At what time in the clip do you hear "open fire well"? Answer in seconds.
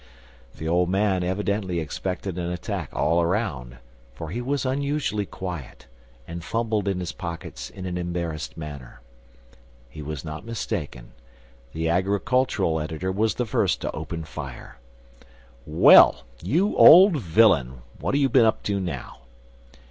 13.91-16.23